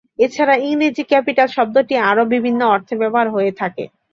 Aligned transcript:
এছাড়াও 0.19 0.63
ইংরেজি 0.67 1.03
ক্যাপিটাল 1.03 1.47
শব্দটি 1.57 1.95
আরো 2.09 2.23
বিভিন্ন 2.33 2.61
অর্থে 2.73 2.93
ব্যবহার 3.01 3.27
করা 3.27 3.35
হয়ে 3.35 3.51
থাকে। 3.61 3.83